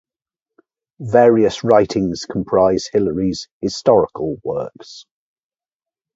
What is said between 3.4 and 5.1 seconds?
'historical' works.